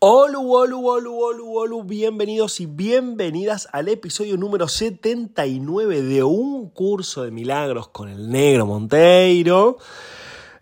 [0.00, 7.24] Hola, hola, hola, hola, hola, bienvenidos y bienvenidas al episodio número 79 de un curso
[7.24, 9.78] de milagros con el negro Monteiro.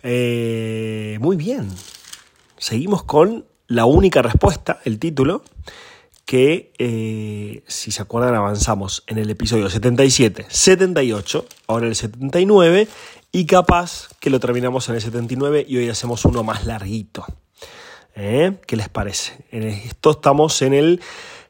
[0.03, 1.69] Eh, muy bien,
[2.57, 5.42] seguimos con la única respuesta, el título,
[6.24, 12.88] que eh, si se acuerdan avanzamos en el episodio 77, 78, ahora el 79
[13.32, 17.27] y capaz que lo terminamos en el 79 y hoy hacemos uno más larguito.
[18.16, 18.56] ¿Eh?
[18.66, 19.45] ¿Qué les parece?
[19.51, 21.02] En esto estamos en el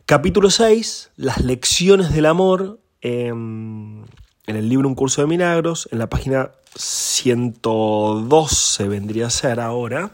[0.04, 4.02] capítulo 6, las lecciones del amor, em,
[4.48, 10.10] en el libro Un curso de milagros, en la página 112 vendría a ser ahora.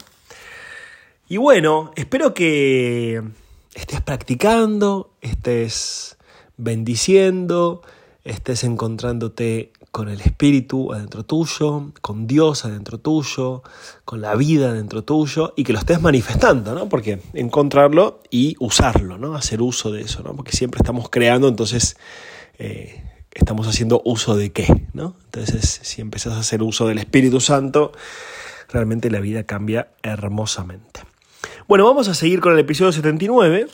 [1.27, 3.23] Y bueno, espero que
[3.73, 6.17] estés practicando, estés
[6.57, 7.81] bendiciendo,
[8.23, 13.61] estés encontrándote con el Espíritu adentro tuyo, con Dios adentro tuyo,
[14.05, 16.89] con la vida adentro tuyo y que lo estés manifestando, ¿no?
[16.89, 19.35] Porque encontrarlo y usarlo, ¿no?
[19.35, 20.35] Hacer uso de eso, ¿no?
[20.35, 21.95] Porque siempre estamos creando, entonces
[22.57, 23.03] eh,
[23.35, 25.15] estamos haciendo uso de qué, ¿no?
[25.25, 27.91] Entonces, si empezás a hacer uso del Espíritu Santo,
[28.69, 31.01] realmente la vida cambia hermosamente.
[31.67, 33.67] Bueno, vamos a seguir con el episodio 79.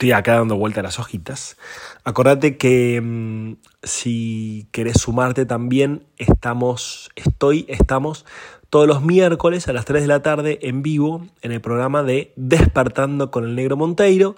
[0.00, 1.56] Estoy acá dando vuelta a las hojitas.
[2.04, 8.24] Acordate que mm, si querés sumarte también, estamos, estoy, estamos
[8.70, 12.32] todos los miércoles a las 3 de la tarde en vivo en el programa de
[12.36, 14.36] Despertando con el Negro Monteiro,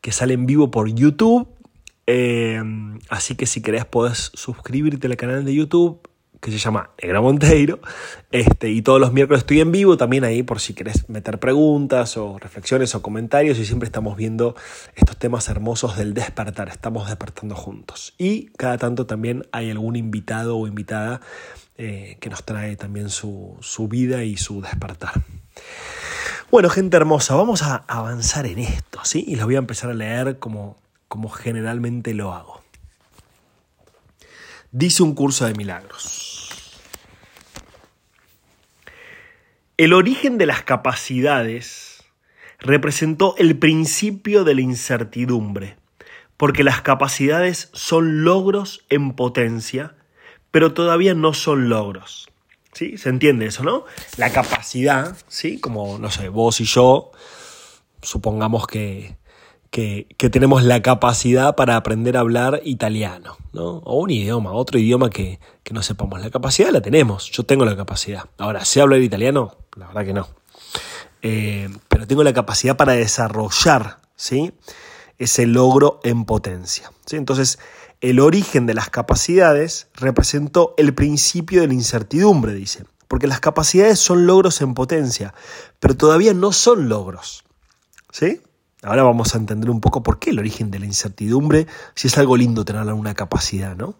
[0.00, 1.48] que sale en vivo por YouTube.
[2.06, 2.62] Eh,
[3.08, 6.05] así que si querés podés suscribirte al canal de YouTube
[6.40, 7.80] que se llama Negra Monteiro.
[8.30, 12.16] Este, y todos los miércoles estoy en vivo también ahí por si querés meter preguntas
[12.16, 13.58] o reflexiones o comentarios.
[13.58, 14.54] Y siempre estamos viendo
[14.94, 16.68] estos temas hermosos del despertar.
[16.68, 18.14] Estamos despertando juntos.
[18.18, 21.20] Y cada tanto también hay algún invitado o invitada
[21.78, 25.12] eh, que nos trae también su, su vida y su despertar.
[26.50, 29.24] Bueno, gente hermosa, vamos a avanzar en esto, ¿sí?
[29.26, 30.78] Y los voy a empezar a leer como,
[31.08, 32.62] como generalmente lo hago.
[34.70, 36.35] Dice un curso de milagros.
[39.78, 42.02] El origen de las capacidades
[42.58, 45.76] representó el principio de la incertidumbre,
[46.38, 49.94] porque las capacidades son logros en potencia,
[50.50, 52.30] pero todavía no son logros.
[52.72, 52.96] ¿Sí?
[52.96, 53.84] ¿Se entiende eso, no?
[54.16, 55.60] La capacidad, ¿sí?
[55.60, 57.10] Como, no sé, vos y yo,
[58.00, 59.16] supongamos que,
[59.76, 63.82] que, tenemos la capacidad para aprender a hablar italiano, ¿no?
[63.84, 66.18] O un idioma, otro idioma que, que no sepamos.
[66.18, 68.24] La capacidad la tenemos, yo tengo la capacidad.
[68.38, 69.54] Ahora, ¿sé hablar italiano?
[69.76, 70.28] La verdad que no.
[71.20, 74.54] Eh, pero tengo la capacidad para desarrollar ¿sí?
[75.18, 76.90] ese logro en potencia.
[77.10, 77.58] Entonces,
[78.00, 82.84] el origen de las capacidades representó el principio de la incertidumbre, dice.
[83.08, 85.34] Porque las capacidades son logros en potencia,
[85.80, 87.44] pero todavía no son logros.
[88.10, 88.40] ¿Sí?
[88.86, 91.66] Ahora vamos a entender un poco por qué el origen de la incertidumbre,
[91.96, 93.98] si es algo lindo tener una capacidad, ¿no?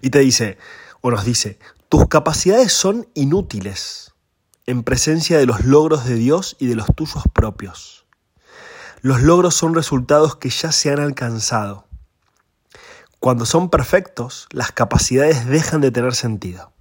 [0.00, 0.56] Y te dice,
[1.02, 1.58] o nos dice,
[1.90, 4.14] tus capacidades son inútiles
[4.64, 8.06] en presencia de los logros de Dios y de los tuyos propios.
[9.02, 11.86] Los logros son resultados que ya se han alcanzado.
[13.20, 16.72] Cuando son perfectos, las capacidades dejan de tener sentido.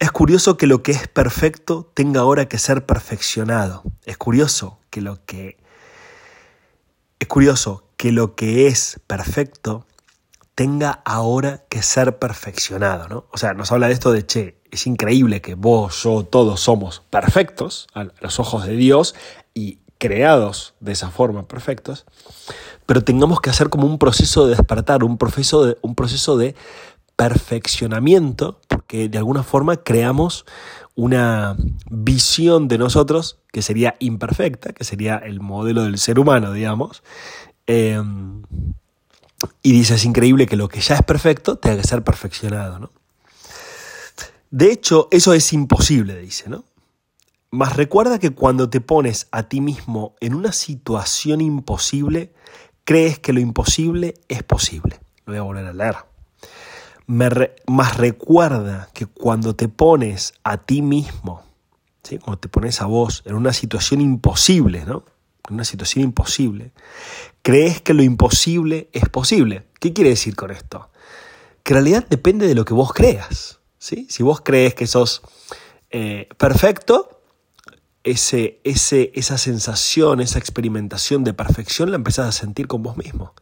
[0.00, 3.84] Es curioso que lo que es perfecto tenga ahora que ser perfeccionado.
[4.04, 5.56] Es curioso que lo que
[7.18, 9.86] es curioso que lo que es perfecto
[10.54, 13.24] tenga ahora que ser perfeccionado, ¿no?
[13.32, 17.02] O sea, nos habla de esto de, che, es increíble que vos, yo, todos somos
[17.10, 19.16] perfectos a los ojos de Dios
[19.52, 22.06] y creados de esa forma perfectos,
[22.86, 26.54] pero tengamos que hacer como un proceso de despertar, un proceso de, un proceso de
[27.16, 30.46] perfeccionamiento, porque de alguna forma creamos
[30.94, 31.56] una
[31.90, 37.02] visión de nosotros que sería imperfecta, que sería el modelo del ser humano, digamos,
[37.66, 38.00] eh,
[39.62, 42.90] y dice, es increíble que lo que ya es perfecto tenga que ser perfeccionado, ¿no?
[44.50, 46.64] De hecho, eso es imposible, dice, ¿no?
[47.50, 52.32] Mas recuerda que cuando te pones a ti mismo en una situación imposible,
[52.84, 55.00] crees que lo imposible es posible.
[55.24, 55.96] Lo voy a volver a leer.
[57.06, 61.42] Más recuerda que cuando te pones a ti mismo,
[62.02, 62.18] ¿sí?
[62.18, 65.04] cuando te pones a vos en una situación imposible, ¿no?
[65.50, 66.72] una situación imposible,
[67.42, 69.66] crees que lo imposible es posible.
[69.78, 70.90] ¿Qué quiere decir con esto?
[71.62, 73.60] Que en realidad depende de lo que vos creas.
[73.78, 74.06] ¿sí?
[74.08, 75.22] Si vos crees que sos
[75.90, 77.13] eh, perfecto,
[78.04, 83.32] ese, esa sensación, esa experimentación de perfección la empezás a sentir con vos mismo.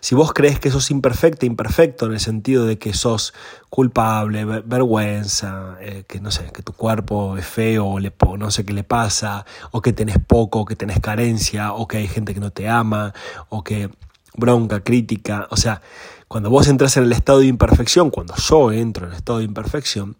[0.00, 3.34] Si vos crees que sos imperfecto, imperfecto en el sentido de que sos
[3.68, 8.72] culpable, vergüenza, eh, que no sé, que tu cuerpo es feo, o no sé qué
[8.72, 12.50] le pasa, o que tenés poco, que tenés carencia, o que hay gente que no
[12.50, 13.12] te ama,
[13.50, 13.90] o que
[14.34, 15.82] bronca, crítica, o sea,
[16.28, 19.44] cuando vos entras en el estado de imperfección, cuando yo entro en el estado de
[19.44, 20.16] imperfección,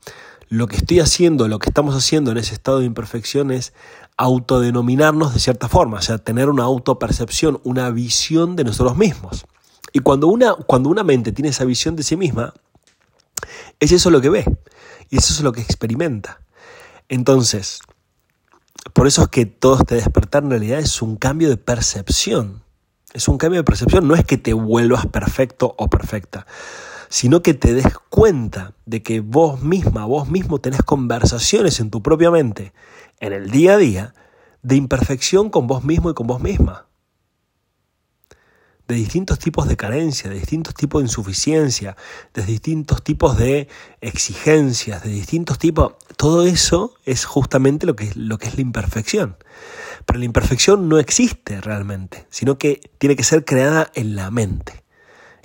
[0.49, 3.73] lo que estoy haciendo, lo que estamos haciendo en ese estado de imperfección es
[4.17, 9.47] autodenominarnos de cierta forma, o sea, tener una autopercepción, una visión de nosotros mismos.
[9.93, 12.55] Y cuando una, cuando una mente tiene esa visión de sí misma,
[13.81, 14.45] es eso lo que ve
[15.11, 16.41] y eso es lo que experimenta.
[17.09, 17.81] Entonces,
[18.93, 22.63] por eso es que todo este despertar en realidad es un cambio de percepción.
[23.13, 26.47] Es un cambio de percepción, no es que te vuelvas perfecto o perfecta
[27.09, 32.03] sino que te des cuenta de que vos misma, vos mismo tenés conversaciones en tu
[32.03, 32.73] propia mente,
[33.21, 34.15] en el día a día,
[34.63, 36.87] de imperfección con vos mismo y con vos misma.
[38.89, 41.97] De distintos tipos de carencia, de distintos tipos de insuficiencia,
[42.35, 43.69] de distintos tipos de
[44.01, 45.95] exigencias, de distintos tipos...
[46.17, 49.37] Todo eso es justamente lo que, lo que es la imperfección.
[50.05, 54.86] Pero la imperfección no existe realmente, sino que tiene que ser creada en la mente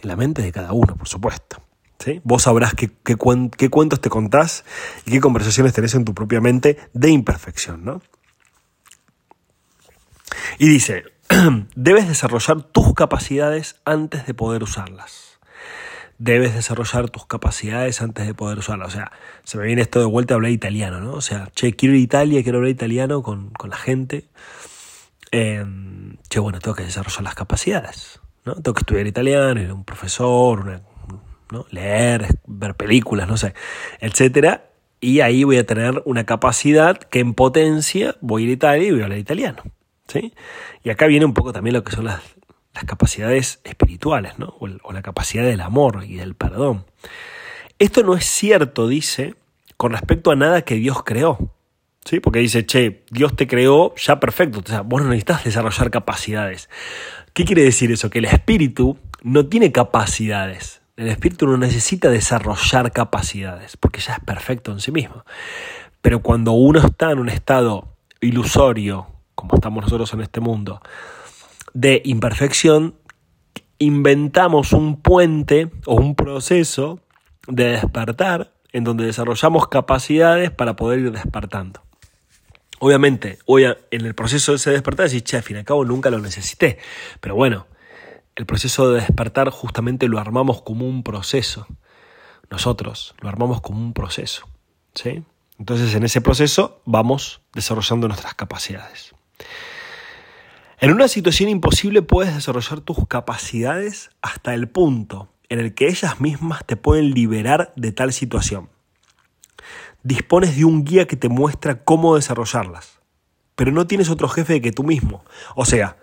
[0.01, 1.62] en la mente de cada uno, por supuesto.
[2.00, 2.21] ¿sí?
[2.24, 4.65] Vos sabrás qué, qué, cuentos te contás
[5.06, 7.86] y qué conversaciones tenés en tu propia mente de imperfección.
[7.86, 8.01] ¿no?
[10.59, 11.03] Y dice,
[11.75, 15.39] debes desarrollar tus capacidades antes de poder usarlas.
[16.18, 18.89] Debes desarrollar tus capacidades antes de poder usarlas.
[18.89, 19.12] O sea,
[19.44, 21.13] se me viene esto de vuelta a hablar italiano, ¿no?
[21.13, 24.30] O sea, che, quiero ir a Italia, quiero hablar italiano con, con la gente.
[25.31, 25.65] Eh,
[26.30, 28.21] che, bueno, tengo que desarrollar las capacidades.
[28.45, 28.55] ¿No?
[28.55, 30.81] Tengo que estudiar italiano, ir a un profesor,
[31.69, 33.53] leer, ver películas, no sé,
[33.99, 34.69] etcétera.
[34.99, 38.88] Y ahí voy a tener una capacidad que en potencia voy a ir a Italia
[38.88, 39.63] y voy a hablar italiano.
[40.07, 40.33] ¿sí?
[40.83, 42.21] Y acá viene un poco también lo que son las,
[42.85, 44.55] capacidades espirituales, ¿no?
[44.57, 46.85] o la capacidad del amor y del perdón.
[47.79, 49.35] Esto no es cierto, dice,
[49.75, 51.51] con respecto a nada que Dios creó.
[52.06, 52.19] ¿Sí?
[52.19, 56.69] Porque dice, che, Dios te creó ya perfecto, o sea, vos no necesitas desarrollar capacidades.
[57.33, 58.09] ¿Qué quiere decir eso?
[58.09, 60.81] Que el espíritu no tiene capacidades.
[60.98, 65.24] El espíritu no necesita desarrollar capacidades, porque ya es perfecto en sí mismo.
[66.01, 70.81] Pero cuando uno está en un estado ilusorio, como estamos nosotros en este mundo,
[71.74, 72.95] de imperfección,
[73.80, 77.00] inventamos un puente o un proceso
[77.48, 81.81] de despertar en donde desarrollamos capacidades para poder ir despertando.
[82.83, 85.86] Obviamente, hoy en el proceso de ese despertar decís, che, al fin y al cabo
[85.86, 86.80] nunca lo necesité.
[87.19, 87.68] Pero bueno,
[88.36, 91.68] el proceso de despertar justamente lo armamos como un proceso.
[92.50, 94.50] Nosotros lo armamos como un proceso.
[94.95, 95.24] ¿sí?
[95.60, 99.13] Entonces en ese proceso vamos desarrollando nuestras capacidades.
[100.80, 106.19] En una situación imposible puedes desarrollar tus capacidades hasta el punto en el que ellas
[106.19, 108.69] mismas te pueden liberar de tal situación
[110.03, 113.00] dispones de un guía que te muestra cómo desarrollarlas,
[113.56, 115.24] pero no tienes otro jefe que tú mismo.
[115.56, 115.98] O sea,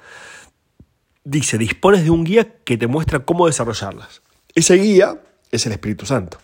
[1.24, 4.22] dice, dispones de un guía que te muestra cómo desarrollarlas.
[4.54, 6.38] Ese guía es el Espíritu Santo.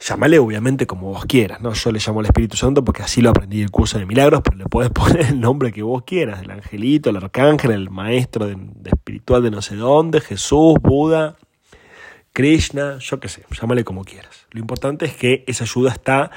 [0.00, 1.72] Llámale obviamente como vos quieras, ¿no?
[1.74, 4.40] Yo le llamo al Espíritu Santo porque así lo aprendí en el curso de milagros,
[4.42, 8.48] pero le puedes poner el nombre que vos quieras, el angelito, el arcángel, el maestro
[8.84, 11.36] espiritual de no sé dónde, Jesús, Buda,
[12.32, 14.46] Krishna, yo qué sé, llámale como quieras.
[14.50, 16.30] Lo importante es que esa ayuda está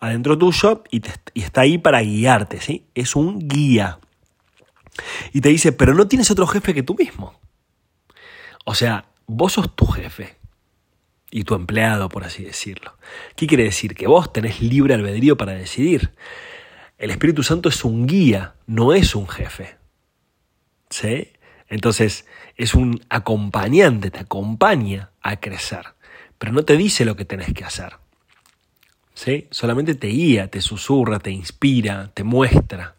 [0.00, 1.02] adentro tuyo y,
[1.34, 2.86] está ahí para guiarte, ¿sí?
[2.94, 4.00] Es un guía.
[5.32, 7.38] Y te dice, pero no tienes otro jefe que tú mismo.
[8.64, 10.36] O sea, vos sos tu jefe
[11.30, 12.96] y tu empleado, por así decirlo.
[13.36, 13.94] ¿Qué quiere decir?
[13.94, 16.12] Que vos tenés libre albedrío para decidir.
[16.98, 19.76] El Espíritu Santo es un guía, no es un jefe.
[20.90, 21.32] ¿Sí?
[21.68, 22.26] Entonces,
[22.56, 25.94] es un acompañante, te acompaña a crecer,
[26.36, 27.99] pero no te dice lo que tenés que hacer.
[29.20, 29.48] ¿Sí?
[29.50, 32.96] Solamente te guía, te susurra, te inspira, te muestra.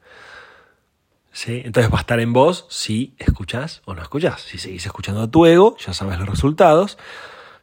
[1.31, 1.63] ¿sí?
[1.65, 4.41] Entonces va a estar en vos si escuchás o no escuchás.
[4.41, 6.99] Si seguís escuchando a tu ego, ya sabes los resultados.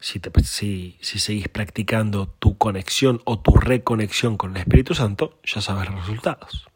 [0.00, 5.38] Si, te, si, si seguís practicando tu conexión o tu reconexión con el Espíritu Santo,
[5.44, 6.66] ya sabes los resultados.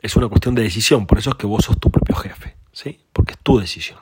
[0.00, 3.00] Es una cuestión de decisión, por eso es que vos sos tu propio jefe, ¿sí?
[3.12, 3.98] Porque es tu decisión.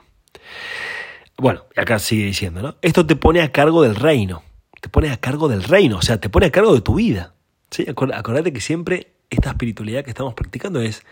[1.37, 2.75] Bueno, acá sigue diciendo, ¿no?
[2.81, 4.43] Esto te pone a cargo del reino
[4.79, 7.33] te pone a cargo del reino, o sea, te pone a cargo de tu vida.
[7.69, 7.85] ¿sí?
[7.87, 11.03] Acordate que siempre esta espiritualidad que estamos practicando es,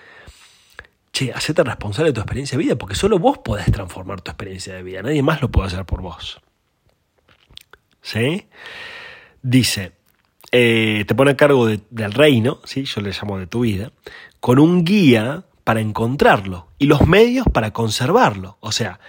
[1.11, 4.73] che, hacete responsable de tu experiencia de vida, porque solo vos podés transformar tu experiencia
[4.73, 6.41] de vida, nadie más lo puede hacer por vos.
[8.01, 8.47] ¿Sí?
[9.41, 9.93] Dice,
[10.51, 12.85] eh, te pone a cargo del reino, ¿sí?
[12.85, 13.91] yo le llamo de tu vida,
[14.39, 18.57] con un guía para encontrarlo y los medios para conservarlo.
[18.61, 18.99] O sea,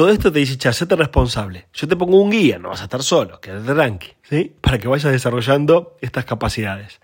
[0.00, 1.66] todo esto te dice, cha, séte responsable.
[1.74, 4.56] Yo te pongo un guía, no vas a estar solo, quédate tranqui, ¿sí?
[4.58, 7.02] Para que vayas desarrollando estas capacidades.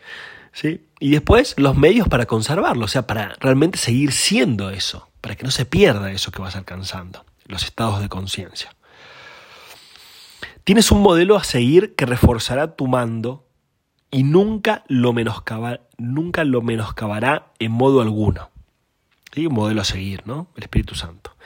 [0.54, 0.86] ¿sí?
[0.98, 5.44] Y después los medios para conservarlo, o sea, para realmente seguir siendo eso, para que
[5.44, 8.74] no se pierda eso que vas alcanzando, los estados de conciencia.
[10.64, 13.46] Tienes un modelo a seguir que reforzará tu mando
[14.10, 15.14] y nunca lo,
[15.98, 18.48] nunca lo menoscabará en modo alguno.
[19.45, 20.49] Un modelo a seguir, ¿no?
[20.57, 21.37] El Espíritu Santo.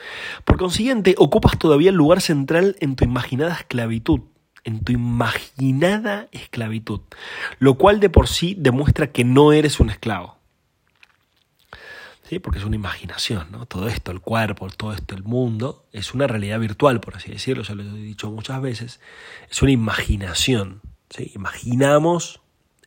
[0.44, 4.20] Por consiguiente, ocupas todavía el lugar central en tu imaginada esclavitud,
[4.62, 7.00] en tu imaginada esclavitud,
[7.58, 10.36] lo cual de por sí demuestra que no eres un esclavo.
[12.28, 12.38] ¿Sí?
[12.38, 13.66] Porque es una imaginación, ¿no?
[13.66, 17.64] Todo esto, el cuerpo, todo esto, el mundo, es una realidad virtual, por así decirlo,
[17.64, 19.00] ya lo he dicho muchas veces,
[19.50, 20.80] es una imaginación.
[21.08, 21.32] ¿sí?
[21.34, 22.40] Imaginamos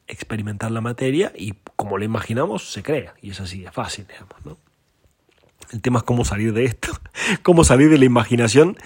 [0.07, 3.15] experimentar la materia y como lo imaginamos se crea.
[3.21, 4.57] Y es así de fácil, digamos, ¿no?
[5.73, 6.89] El tema es cómo salir de esto,
[7.43, 8.77] cómo salir de la imaginación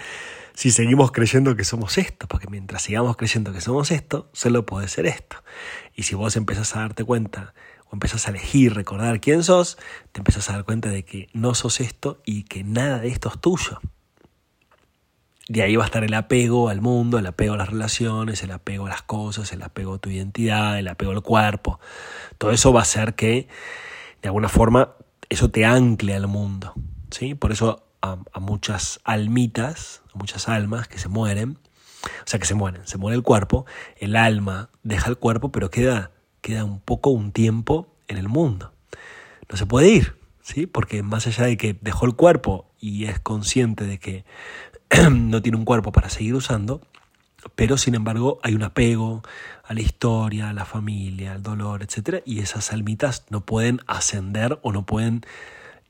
[0.54, 4.88] si seguimos creyendo que somos esto, porque mientras sigamos creyendo que somos esto, solo puede
[4.88, 5.36] ser esto.
[5.94, 7.54] Y si vos empezás a darte cuenta
[7.86, 9.78] o empezás a elegir, recordar quién sos,
[10.10, 13.28] te empezás a dar cuenta de que no sos esto y que nada de esto
[13.28, 13.78] es tuyo.
[15.46, 18.50] De ahí va a estar el apego al mundo, el apego a las relaciones, el
[18.50, 21.78] apego a las cosas, el apego a tu identidad, el apego al cuerpo.
[22.36, 23.46] Todo eso va a hacer que,
[24.22, 24.94] de alguna forma,
[25.28, 26.74] eso te ancle al mundo.
[27.10, 27.34] ¿sí?
[27.34, 31.58] Por eso a, muchas almitas, a muchas almas que se mueren,
[32.04, 33.66] o sea, que se mueren, se muere el cuerpo,
[33.98, 38.72] el alma deja el cuerpo, pero queda, queda un poco un tiempo en el mundo.
[39.50, 40.66] No se puede ir, ¿sí?
[40.66, 44.24] Porque más allá de que dejó el cuerpo y es consciente de que
[45.10, 46.80] no tiene un cuerpo para seguir usando,
[47.54, 49.22] pero sin embargo hay un apego
[49.64, 52.22] a la historia, a la familia, al dolor, etc.
[52.24, 55.22] Y esas almitas no pueden ascender o no pueden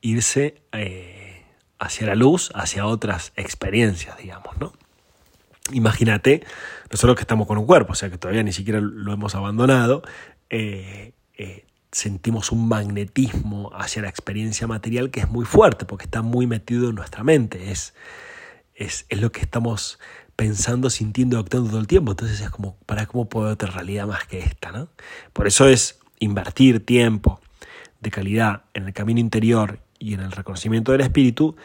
[0.01, 1.45] irse eh,
[1.79, 4.73] hacia la luz, hacia otras experiencias, digamos, ¿no?
[5.71, 6.43] Imagínate,
[6.91, 10.01] nosotros que estamos con un cuerpo, o sea que todavía ni siquiera lo hemos abandonado,
[10.49, 16.21] eh, eh, sentimos un magnetismo hacia la experiencia material que es muy fuerte, porque está
[16.21, 17.71] muy metido en nuestra mente.
[17.71, 17.93] Es,
[18.75, 19.99] es, lo que estamos
[20.39, 22.11] pensando, sintiendo, actuando todo el tiempo.
[22.11, 24.71] Entonces es como, ¿para cómo puedo otra realidad más que esta?
[24.71, 24.87] ¿no?
[25.33, 27.41] Por eso es invertir tiempo
[27.99, 31.57] de calidad en el camino interior y en el reconocimiento del espíritu,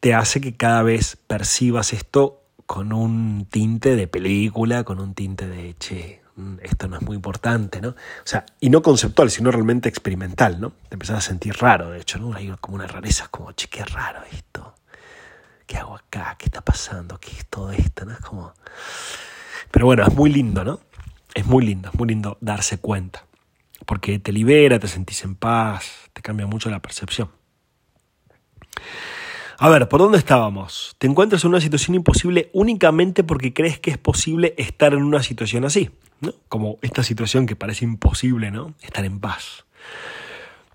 [0.00, 5.46] te hace que cada vez percibas esto con un tinte de película, con un tinte
[5.46, 7.90] de, che, mm, esto no es muy importante, ¿no?
[7.90, 10.70] O sea, y no conceptual, sino realmente experimental, ¿no?
[10.88, 12.34] Te empezás a sentir raro, de hecho, ¿no?
[12.34, 14.74] Hay como una rareza, como, che, qué raro esto.
[15.66, 16.36] ¿Qué hago acá?
[16.38, 17.18] ¿Qué está pasando?
[17.18, 18.04] ¿Qué es todo esto?
[18.04, 18.12] ¿No?
[18.12, 18.54] Es como...
[19.70, 20.80] Pero bueno, es muy lindo, ¿no?
[21.34, 23.24] Es muy lindo, es muy lindo darse cuenta.
[23.84, 27.30] Porque te libera, te sentís en paz, te cambia mucho la percepción.
[29.58, 30.96] A ver, ¿por dónde estábamos?
[30.98, 35.22] Te encuentras en una situación imposible únicamente porque crees que es posible estar en una
[35.22, 36.34] situación así, ¿no?
[36.48, 38.74] Como esta situación que parece imposible, ¿no?
[38.82, 39.64] Estar en paz.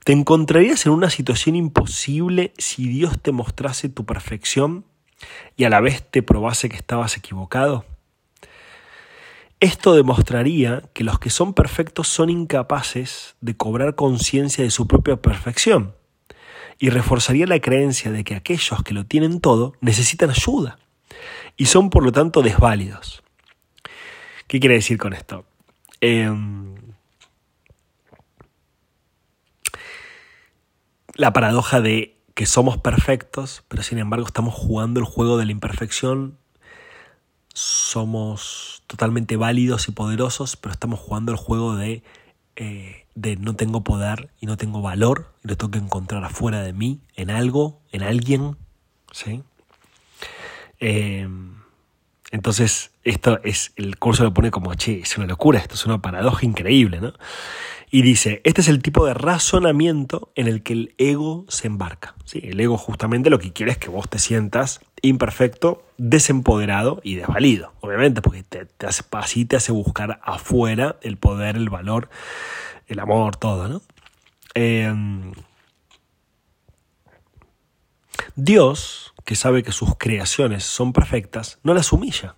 [0.03, 4.84] ¿Te encontrarías en una situación imposible si Dios te mostrase tu perfección
[5.55, 7.86] y a la vez te probase que estabas equivocado?
[9.60, 15.17] Esto demostraría que los que son perfectos son incapaces de cobrar conciencia de su propia
[15.17, 15.93] perfección
[16.79, 20.79] y reforzaría la creencia de que aquellos que lo tienen todo necesitan ayuda
[21.58, 23.22] y son por lo tanto desválidos.
[24.48, 25.46] ¿Qué quiere decir con esto?
[26.01, 26.27] Eh,
[31.15, 35.51] la paradoja de que somos perfectos, pero sin embargo estamos jugando el juego de la
[35.51, 36.38] imperfección.
[37.53, 42.03] Somos totalmente válidos y poderosos, pero estamos jugando el juego de,
[42.56, 46.62] eh, de no tengo poder y no tengo valor y lo tengo que encontrar afuera
[46.62, 48.58] de mí, en algo, en alguien.
[49.12, 49.44] ¿sí?
[50.80, 51.27] Eh,
[52.32, 56.01] entonces, esto es, el curso lo pone como, che, es una locura, esto es una
[56.01, 57.13] paradoja increíble, ¿no?
[57.94, 62.16] Y dice, este es el tipo de razonamiento en el que el ego se embarca.
[62.24, 62.40] ¿sí?
[62.42, 67.74] El ego justamente lo que quiere es que vos te sientas imperfecto, desempoderado y desvalido,
[67.82, 72.10] obviamente, porque te, hace, así te hace buscar afuera el poder, el valor,
[72.88, 73.82] el amor, todo, ¿no?
[74.54, 75.34] Em,
[78.36, 82.36] Dios, que sabe que sus creaciones son perfectas, no las humilla.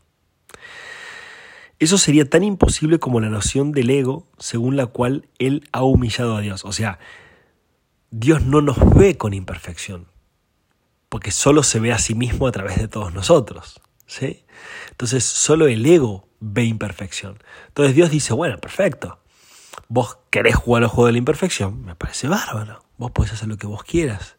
[1.83, 6.37] Eso sería tan imposible como la noción del ego según la cual Él ha humillado
[6.37, 6.63] a Dios.
[6.63, 6.97] O sea,
[8.09, 10.07] Dios no nos ve con imperfección,
[11.09, 13.81] porque solo se ve a sí mismo a través de todos nosotros.
[14.05, 14.45] ¿sí?
[14.91, 17.37] Entonces, solo el ego ve imperfección.
[17.67, 19.19] Entonces Dios dice, bueno, perfecto.
[19.89, 22.81] Vos querés jugar al juego de la imperfección, me parece bárbaro.
[22.97, 24.37] Vos podés hacer lo que vos quieras.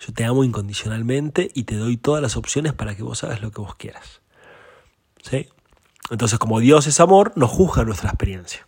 [0.00, 3.52] Yo te amo incondicionalmente y te doy todas las opciones para que vos hagas lo
[3.52, 4.22] que vos quieras.
[5.22, 5.48] ¿Sí?
[6.10, 8.66] Entonces, como Dios es amor, nos juzga nuestra experiencia.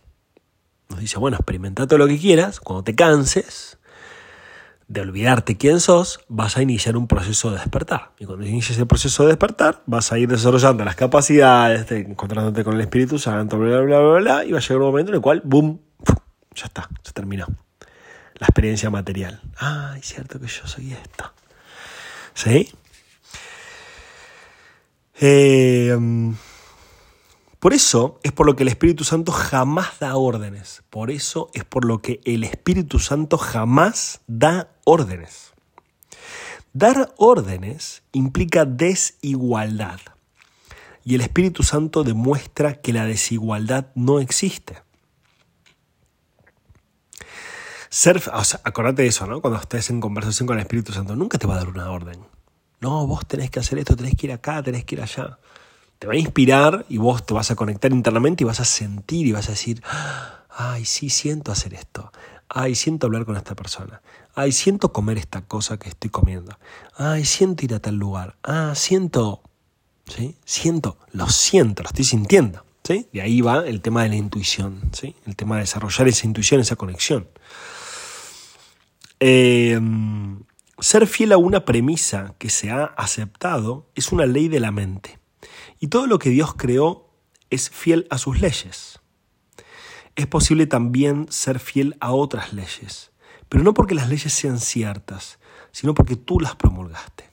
[0.89, 3.77] Nos dice, bueno, experimenta todo lo que quieras, cuando te canses
[4.87, 8.11] de olvidarte quién sos, vas a iniciar un proceso de despertar.
[8.19, 12.75] Y cuando inicies el proceso de despertar, vas a ir desarrollando las capacidades, encontrándote con
[12.75, 15.21] el Espíritu Santo, bla, bla, bla, bla, y va a llegar un momento en el
[15.21, 15.81] cual, ¡boom!,
[16.55, 17.45] ya está, se terminó.
[18.35, 19.41] La experiencia material.
[19.59, 21.33] Ah, es cierto que yo soy esto.
[22.33, 22.71] ¿Sí?
[25.19, 25.97] Eh,
[27.67, 30.83] por eso es por lo que el Espíritu Santo jamás da órdenes.
[30.89, 35.51] Por eso es por lo que el Espíritu Santo jamás da órdenes.
[36.71, 39.99] Dar órdenes implica desigualdad.
[41.03, 44.81] Y el Espíritu Santo demuestra que la desigualdad no existe.
[47.89, 48.23] Ser,
[48.63, 49.41] acordate de eso, ¿no?
[49.41, 52.21] Cuando estés en conversación con el Espíritu Santo, nunca te va a dar una orden.
[52.79, 55.37] No, vos tenés que hacer esto, tenés que ir acá, tenés que ir allá
[55.99, 59.27] te va a inspirar y vos te vas a conectar internamente y vas a sentir
[59.27, 59.81] y vas a decir,
[60.49, 62.11] ay, sí, siento hacer esto.
[62.49, 64.01] Ay, siento hablar con esta persona.
[64.35, 66.57] Ay, siento comer esta cosa que estoy comiendo.
[66.95, 68.37] Ay, siento ir a tal lugar.
[68.43, 69.41] Ah, siento,
[70.05, 70.35] ¿sí?
[70.45, 72.63] Siento, lo siento, lo estoy sintiendo.
[72.87, 73.09] ¿sí?
[73.11, 75.15] Y ahí va el tema de la intuición, ¿sí?
[75.25, 77.27] El tema de desarrollar esa intuición, esa conexión.
[79.19, 80.43] Em,
[80.79, 85.16] ser fiel a una premisa que se ha aceptado es una ley de la mente.
[85.79, 87.09] Y todo lo que Dios creó
[87.49, 88.99] es fiel a sus leyes.
[90.15, 93.11] Es posible también ser fiel a otras leyes,
[93.49, 95.39] pero no porque las leyes sean ciertas,
[95.71, 97.29] sino porque tú las promulgaste.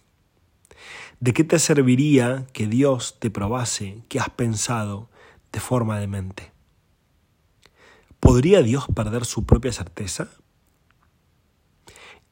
[1.21, 5.09] ¿De qué te serviría que Dios te probase que has pensado
[5.53, 6.53] de forma de mente?
[8.21, 10.29] ¿Podría Dios perder su propia certeza?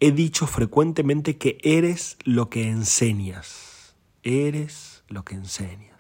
[0.00, 3.94] He dicho frecuentemente que eres lo que enseñas.
[4.22, 5.91] Eres lo que enseñas.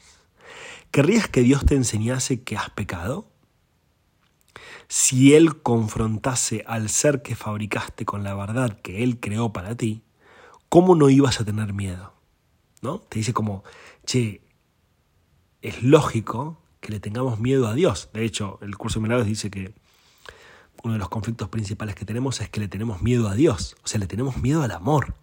[0.92, 3.26] ¿Querrías que Dios te enseñase que has pecado?
[4.88, 10.02] Si Él confrontase al ser que fabricaste con la verdad que Él creó para ti,
[10.68, 12.12] ¿cómo no ibas a tener miedo?
[12.82, 12.98] ¿No?
[12.98, 13.64] Te dice como,
[14.04, 14.42] che,
[15.62, 18.10] es lógico que le tengamos miedo a Dios.
[18.12, 19.74] De hecho, el curso de milagros dice que
[20.82, 23.76] uno de los conflictos principales que tenemos es que le tenemos miedo a Dios.
[23.82, 25.14] O sea, le tenemos miedo al amor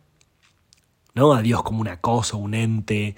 [1.19, 3.15] no a Dios como una cosa, un ente,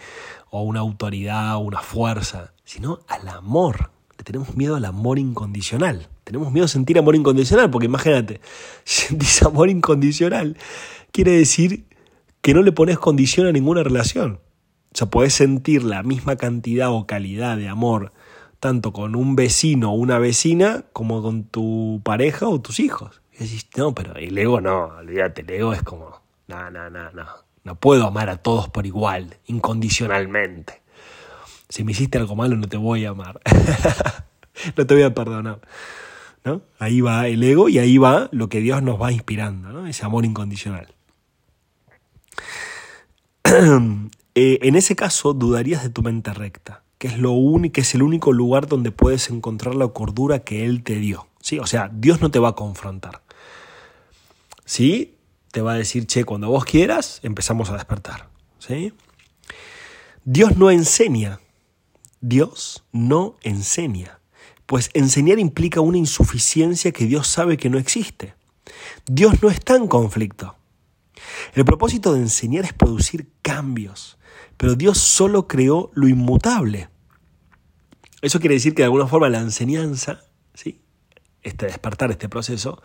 [0.50, 3.92] o una autoridad, o una fuerza, sino al amor.
[4.18, 6.10] Le tenemos miedo al amor incondicional.
[6.24, 8.42] Tenemos miedo a sentir amor incondicional, porque imagínate,
[8.84, 10.58] si sentís amor incondicional,
[11.12, 11.86] quiere decir
[12.42, 14.40] que no le pones condición a ninguna relación.
[14.94, 18.12] O sea, podés sentir la misma cantidad o calidad de amor
[18.60, 23.22] tanto con un vecino o una vecina como con tu pareja o tus hijos.
[23.34, 27.12] Y decís, no, pero el ego no, olvídate, el ego es como, no, no, no,
[27.12, 27.26] no,
[27.64, 30.82] no puedo amar a todos por igual, incondicionalmente.
[31.70, 33.40] Si me hiciste algo malo no te voy a amar.
[34.78, 35.62] no te voy a perdonar.
[36.44, 36.62] ¿No?
[36.80, 39.86] Ahí va el ego y ahí va lo que Dios nos va inspirando, ¿no?
[39.88, 40.88] ese amor incondicional.
[44.34, 47.94] Eh, en ese caso dudarías de tu mente recta, que es, lo único, que es
[47.96, 51.28] el único lugar donde puedes encontrar la cordura que Él te dio.
[51.42, 51.60] ¿sí?
[51.60, 53.24] O sea, Dios no te va a confrontar.
[54.64, 55.16] ¿Sí?
[55.52, 58.30] Te va a decir, che, cuando vos quieras, empezamos a despertar.
[58.60, 58.94] ¿sí?
[60.24, 61.40] Dios no enseña.
[62.22, 64.20] Dios no enseña.
[64.66, 68.36] Pues enseñar implica una insuficiencia que Dios sabe que no existe.
[69.06, 70.56] Dios no está en conflicto.
[71.54, 74.18] El propósito de enseñar es producir cambios,
[74.58, 76.90] pero Dios solo creó lo inmutable.
[78.22, 80.22] Eso quiere decir que de alguna forma la enseñanza,
[80.54, 80.82] ¿sí?
[81.42, 82.82] este despertar, este proceso,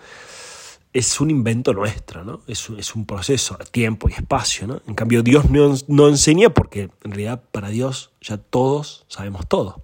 [0.96, 2.40] es un invento nuestro, ¿no?
[2.46, 4.80] Es, un proceso, tiempo y espacio, ¿no?
[4.88, 9.82] En cambio, Dios no, enseña porque en realidad para Dios ya todos sabemos todo,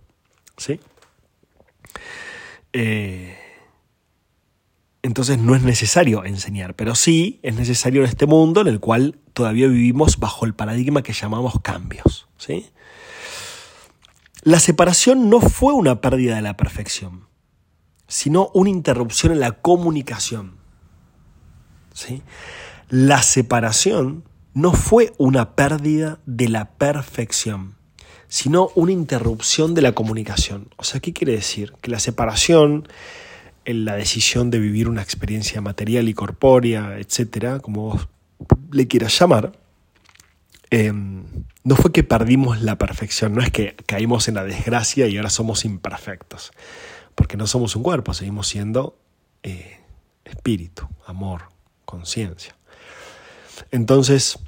[0.56, 0.80] ¿sí?
[2.72, 3.36] Eh,
[5.02, 9.18] entonces no es necesario enseñar, pero sí es necesario en este mundo en el cual
[9.34, 12.70] todavía vivimos bajo el paradigma que llamamos cambios, ¿sí?
[14.44, 17.26] La separación no fue una pérdida de la perfección,
[18.08, 20.61] sino una interrupción en la comunicación.
[22.88, 24.24] La separación
[24.54, 27.74] no fue una pérdida de la perfección,
[28.28, 30.68] sino una interrupción de la comunicación.
[30.76, 31.72] O sea, ¿qué quiere decir?
[31.80, 32.88] Que la separación,
[33.64, 38.08] la decisión de vivir una experiencia material y corpórea, etcétera, como vos
[38.70, 39.52] le quieras llamar,
[40.70, 41.24] em,
[41.64, 45.30] no fue que perdimos la perfección, no es que caímos en la desgracia y ahora
[45.30, 46.52] somos imperfectos,
[47.14, 48.98] porque no somos un cuerpo, seguimos siendo
[49.42, 49.78] eh,
[50.24, 51.51] espíritu, amor,
[51.84, 52.56] conciencia.
[53.70, 54.38] Entonces,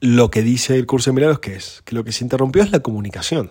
[0.00, 2.72] lo que dice el curso de milagros que es que lo que se interrumpió es
[2.72, 3.50] la comunicación.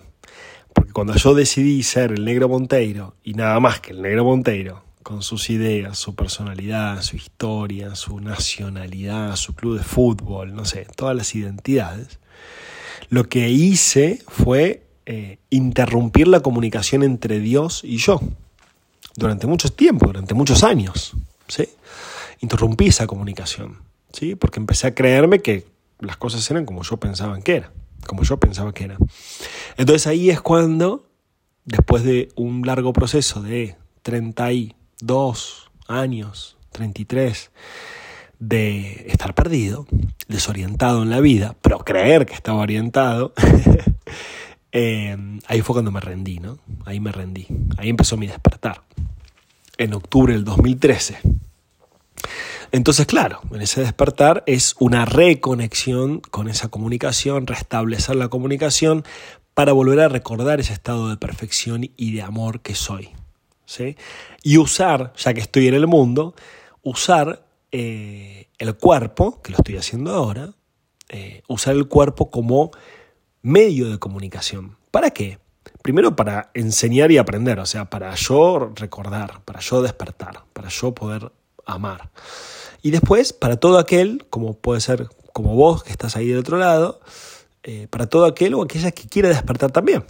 [0.74, 4.82] Porque cuando yo decidí ser el negro Monteiro y nada más que el negro Monteiro,
[5.02, 10.86] con sus ideas, su personalidad, su historia, su nacionalidad, su club de fútbol, no sé,
[10.96, 12.20] todas las identidades,
[13.08, 18.20] lo que hice fue eh, interrumpir la comunicación entre Dios y yo
[19.16, 21.14] durante mucho tiempo, durante muchos años.
[21.52, 21.68] ¿Sí?
[22.40, 24.34] Interrumpí esa comunicación, ¿sí?
[24.34, 25.66] porque empecé a creerme que
[26.00, 27.70] las cosas eran como yo pensaba que eran,
[28.06, 28.98] como yo pensaba que eran.
[29.76, 31.10] Entonces ahí es cuando,
[31.66, 37.50] después de un largo proceso de 32 años, 33,
[38.38, 39.86] de estar perdido,
[40.28, 43.34] desorientado en la vida, pero creer que estaba orientado,
[44.72, 46.58] eh, ahí fue cuando me rendí, ¿no?
[46.86, 48.82] Ahí me rendí, ahí empezó mi despertar,
[49.78, 51.18] en octubre del 2013.
[52.72, 59.04] Entonces, claro, en ese despertar es una reconexión con esa comunicación, restablecer la comunicación
[59.54, 63.10] para volver a recordar ese estado de perfección y de amor que soy.
[63.66, 63.96] ¿sí?
[64.42, 66.34] Y usar, ya que estoy en el mundo,
[66.82, 70.54] usar eh, el cuerpo, que lo estoy haciendo ahora,
[71.10, 72.70] eh, usar el cuerpo como
[73.42, 74.76] medio de comunicación.
[74.90, 75.38] ¿Para qué?
[75.82, 80.94] Primero para enseñar y aprender, o sea, para yo recordar, para yo despertar, para yo
[80.94, 81.32] poder
[81.66, 82.10] amar.
[82.82, 86.58] Y después, para todo aquel, como puede ser como vos que estás ahí del otro
[86.58, 87.00] lado,
[87.62, 90.04] eh, para todo aquel o aquella que quiere despertar también.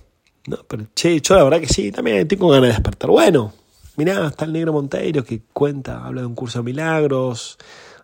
[0.46, 0.58] ¿no?
[0.68, 3.10] Pero che, yo la verdad que sí, también tengo ganas de despertar.
[3.10, 3.52] Bueno,
[3.96, 7.58] mirá, está el negro Monteiro que cuenta, habla de un curso de milagros,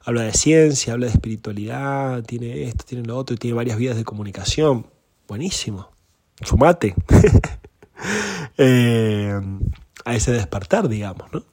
[0.04, 3.96] habla de ciencia, habla de espiritualidad, tiene esto, tiene lo otro, y tiene varias vías
[3.96, 4.86] de comunicación.
[5.26, 5.97] Buenísimo.
[6.44, 6.94] Sumate.
[8.60, 9.40] Eh,
[10.04, 11.44] a ese despertar, digamos, ¿no?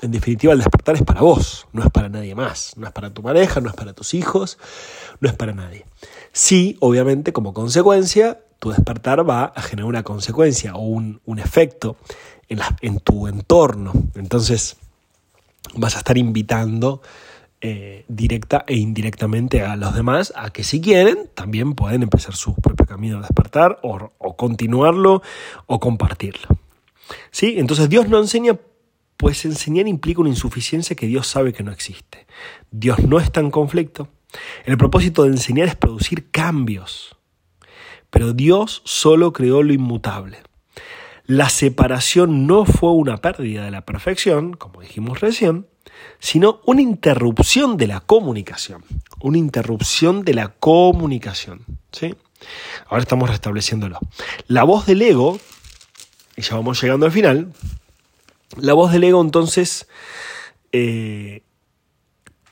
[0.00, 3.10] En definitiva, el despertar es para vos, no es para nadie más, no es para
[3.10, 4.58] tu pareja, no es para tus hijos,
[5.20, 5.86] no es para nadie.
[6.32, 11.96] Sí, obviamente, como consecuencia, tu despertar va a generar una consecuencia o un, efecto
[12.48, 13.92] en, en, tu entorno.
[14.14, 14.76] Entonces,
[15.74, 17.00] vas a estar invitando
[17.64, 22.56] eh, directa e indirectamente a los demás a que si quieren, también pueden empezar su
[22.56, 25.22] propio camino de despertar o, continuarlo
[25.66, 26.48] o compartirlo.
[27.30, 27.54] ¿Sí?
[27.58, 28.58] Entonces Dios no enseña
[29.16, 32.26] pues enseñar implica una insuficiencia que Dios sabe que no existe.
[32.72, 34.08] Dios no está en conflicto.
[34.64, 37.16] El propósito de enseñar es producir cambios.
[38.10, 40.38] Pero Dios solo creó lo inmutable.
[41.24, 45.68] La separación no fue una pérdida de la perfección, como dijimos recién,
[46.18, 48.84] sino una interrupción de la comunicación.
[49.20, 51.64] Una interrupción de la comunicación.
[51.90, 52.14] ¿sí?
[52.86, 53.98] Ahora estamos restableciéndolo.
[54.46, 55.38] La voz del ego,
[56.36, 57.52] y ya vamos llegando al final,
[58.56, 59.88] la voz del ego entonces,
[60.72, 61.42] eh,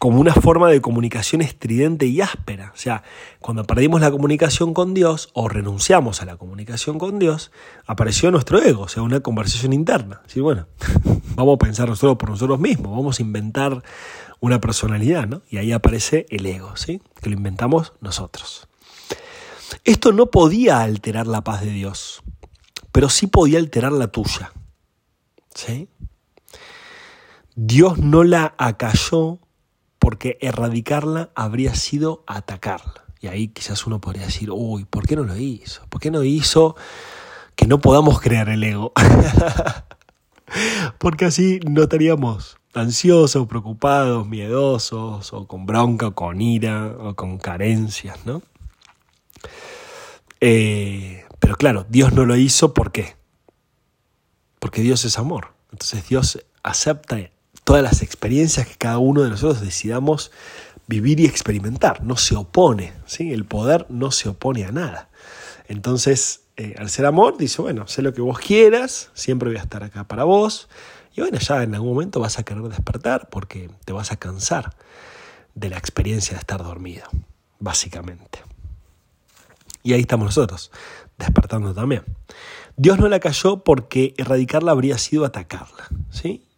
[0.00, 2.72] como una forma de comunicación estridente y áspera.
[2.74, 3.02] O sea,
[3.38, 7.52] cuando perdimos la comunicación con Dios o renunciamos a la comunicación con Dios,
[7.84, 10.22] apareció nuestro ego, o sea, una conversación interna.
[10.26, 10.40] ¿sí?
[10.40, 10.68] Bueno,
[11.36, 13.82] vamos a pensar nosotros por nosotros mismos, vamos a inventar
[14.40, 15.42] una personalidad, ¿no?
[15.50, 17.02] Y ahí aparece el ego, ¿sí?
[17.20, 18.68] Que lo inventamos nosotros.
[19.84, 22.22] Esto no podía alterar la paz de Dios,
[22.90, 24.50] pero sí podía alterar la tuya.
[25.54, 25.90] ¿sí?
[27.54, 29.40] Dios no la acalló
[30.00, 33.04] porque erradicarla habría sido atacarla.
[33.20, 35.82] Y ahí quizás uno podría decir, uy, ¿por qué no lo hizo?
[35.88, 36.74] ¿Por qué no hizo
[37.54, 38.92] que no podamos crear el ego?
[40.98, 47.38] porque así no estaríamos ansiosos, preocupados, miedosos, o con bronca, o con ira, o con
[47.38, 48.42] carencias, ¿no?
[50.40, 53.20] Eh, pero claro, Dios no lo hizo, ¿por qué?
[54.60, 55.54] porque Dios es amor.
[55.72, 57.18] Entonces Dios acepta
[57.70, 60.33] todas las experiencias que cada uno de nosotros decidamos
[60.88, 62.02] vivir y experimentar.
[62.02, 63.33] No se opone, ¿sí?
[63.33, 65.09] el poder no se opone a nada.
[65.68, 69.62] Entonces, eh, al ser amor, dice, bueno, sé lo que vos quieras, siempre voy a
[69.62, 70.68] estar acá para vos.
[71.14, 74.74] Y bueno, ya en algún momento vas a querer despertar porque te vas a cansar
[75.54, 77.04] de la experiencia de estar dormido,
[77.61, 78.40] básicamente.
[79.85, 80.72] Y ahí estamos nosotros,
[81.18, 82.02] despertando también.
[82.76, 85.87] Dios no la cayó porque erradicarla habría sido atacarla.
[86.11, 86.48] ¿sí?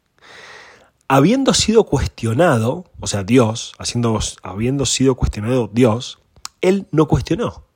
[1.15, 6.21] Habiendo sido cuestionado, o sea, Dios, haciendo, habiendo sido cuestionado Dios,
[6.63, 7.67] Él no cuestionó.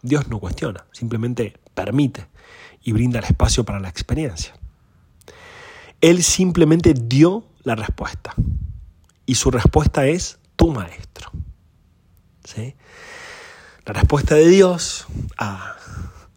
[0.00, 2.26] Dios no cuestiona, simplemente permite
[2.82, 4.54] y brinda el espacio para la experiencia.
[6.00, 8.32] Él simplemente dio la respuesta.
[9.26, 11.32] Y su respuesta es tu maestro.
[12.44, 12.76] ¿sí?
[13.84, 15.76] La respuesta de Dios a,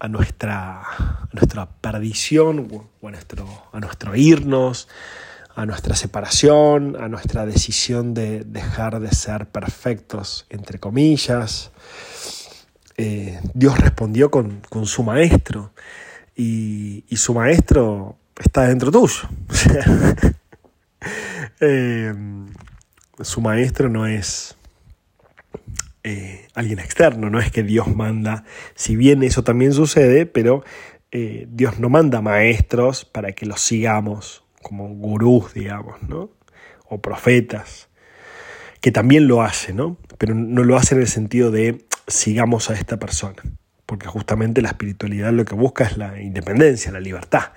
[0.10, 0.84] nuestra,
[1.32, 4.90] nuestra perdición o a nuestro, a nuestro irnos,
[5.58, 11.72] a nuestra separación, a nuestra decisión de dejar de ser perfectos, entre comillas.
[12.96, 15.74] Eh, Dios respondió con, su maestro
[16.36, 19.28] y, su maestro está dentro tuyo.
[21.60, 22.14] Eh,
[23.22, 24.56] su maestro no es
[26.04, 28.44] eh, alguien externo, no es que Dios manda,
[28.76, 30.64] si bien eso también sucede, pero
[31.12, 36.30] eh, Dios no manda maestros para que los sigamos como gurús, digamos, ¿no?
[36.90, 37.88] O profetas,
[38.82, 39.96] que también lo hace, ¿no?
[40.18, 43.42] Pero no lo hace en el sentido de sigamos a esta persona,
[43.86, 47.54] porque justamente la espiritualidad lo que busca es la independencia, la libertad,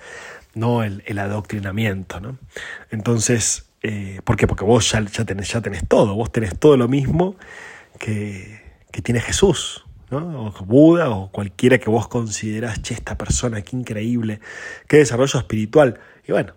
[0.55, 2.39] no el, adoctrinamiento, ¿no?
[2.93, 4.47] Entonces, eh, ¿por qué?
[4.47, 5.53] Porque vos ya, tenés,
[5.89, 7.35] todo, vos tenés todo lo mismo
[7.99, 8.61] que,
[9.03, 10.47] tiene Jesús, ¿no?
[10.47, 14.41] o Buda, o cualquiera que vos consideras, che, esta persona, qué increíble,
[14.87, 15.99] qué desarrollo espiritual.
[16.27, 16.53] Y bueno,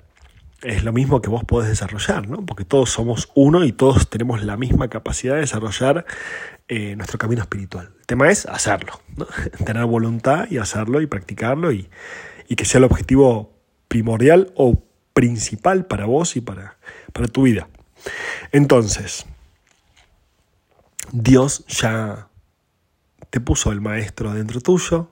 [0.64, 2.46] es lo mismo que vos podés desarrollar, ¿no?
[2.46, 6.06] porque todos somos uno y todos tenemos la misma capacidad de desarrollar
[6.68, 7.92] eh, nuestro camino espiritual.
[8.00, 9.28] El tema es hacerlo, ¿no?
[9.66, 11.90] tener voluntad y hacerlo y practicarlo y,
[12.48, 13.54] y, que sea el objetivo
[13.88, 14.82] primordial o
[15.14, 16.78] principal para vos y para,
[17.12, 17.68] para tu vida.
[18.52, 19.26] Entonces,
[21.12, 22.30] Dios ya
[23.30, 25.10] te puso el maestro dentro tuyo,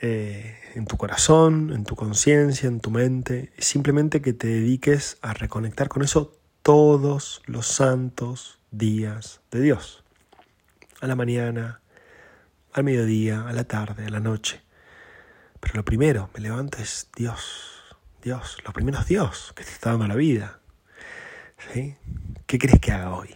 [0.00, 3.52] eh, en tu corazón, en tu conciencia, en tu mente.
[3.58, 10.04] Simplemente que te dediques a reconectar con eso todos los santos días de Dios.
[11.00, 11.80] A la mañana,
[12.72, 14.62] al mediodía, a la tarde, a la noche.
[15.60, 17.70] Pero lo primero, me levanto es Dios.
[18.22, 20.60] Dios, lo primero es Dios, que te está dando la vida.
[21.72, 21.96] ¿Sí?
[22.46, 23.34] ¿Qué crees que haga hoy?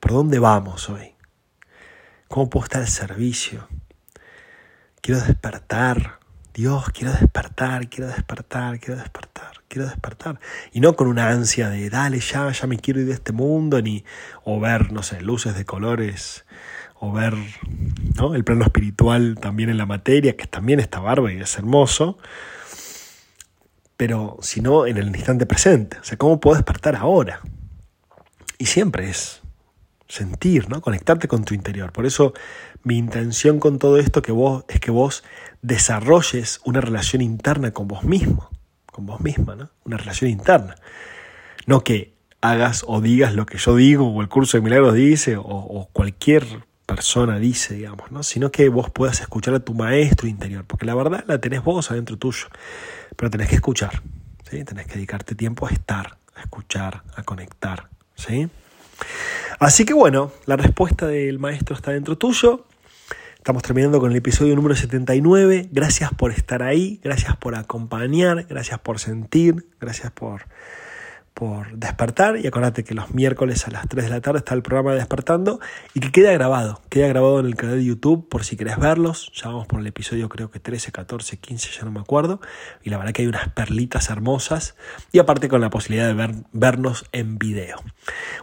[0.00, 1.14] ¿Por dónde vamos hoy?
[2.28, 3.68] ¿Cómo puedo estar al servicio?
[5.00, 6.19] Quiero despertar.
[6.52, 10.40] Dios, quiero despertar, quiero despertar, quiero despertar, quiero despertar.
[10.72, 13.80] Y no con una ansia de, dale ya, ya me quiero ir de este mundo,
[13.80, 14.04] ni,
[14.44, 16.44] o ver, no sé, luces de colores,
[16.98, 17.34] o ver
[18.16, 18.34] ¿no?
[18.34, 22.18] el plano espiritual también en la materia, que también está bárbaro y es hermoso,
[23.96, 25.98] pero sino en el instante presente.
[25.98, 27.40] O sea, ¿cómo puedo despertar ahora?
[28.58, 29.40] Y siempre es
[30.08, 30.80] sentir, ¿no?
[30.82, 31.92] Conectarte con tu interior.
[31.92, 32.34] Por eso
[32.82, 35.24] mi intención con todo esto que vos, es que vos
[35.62, 38.50] desarrolles una relación interna con vos mismo,
[38.86, 39.70] con vos misma, ¿no?
[39.84, 40.76] Una relación interna.
[41.66, 45.36] No que hagas o digas lo que yo digo o el curso de milagros dice
[45.38, 46.44] o, cualquier
[46.86, 48.22] persona dice, digamos, ¿no?
[48.22, 51.90] Sino que vos puedas escuchar a tu maestro interior, porque la verdad la tenés vos
[51.90, 52.48] adentro tuyo,
[53.16, 54.02] pero tenés que escuchar,
[54.50, 54.64] ¿sí?
[54.64, 58.48] Tenés que dedicarte tiempo a estar, a escuchar, a conectar, ¿sí?
[59.60, 62.66] Así que bueno, la respuesta del maestro está dentro tuyo.
[63.40, 65.70] Estamos terminando con el episodio número 79.
[65.72, 70.42] Gracias por estar ahí, gracias por acompañar, gracias por sentir, gracias por
[71.32, 74.60] por despertar y acuérdate que los miércoles a las 3 de la tarde está el
[74.60, 75.58] programa Despertando
[75.94, 79.32] y que queda grabado, queda grabado en el canal de YouTube por si querés verlos,
[79.34, 82.42] ya vamos por el episodio creo que 13, 14, 15, ya no me acuerdo
[82.82, 84.76] y la verdad que hay unas perlitas hermosas
[85.12, 87.78] y aparte con la posibilidad de ver, vernos en video.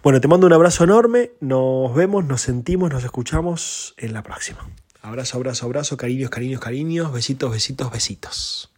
[0.02, 4.68] Bueno, te mando un abrazo enorme, nos vemos, nos sentimos, nos escuchamos en la próxima.
[5.02, 8.70] Abrazo, abrazo, abrazo, cariños, cariños, cariños, besitos, besitos, besitos.